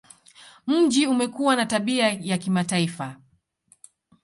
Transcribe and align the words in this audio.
Mji 0.67 1.07
umekuwa 1.07 1.55
na 1.55 1.65
tabia 1.65 2.11
ya 2.13 2.37
kimataifa. 2.37 3.15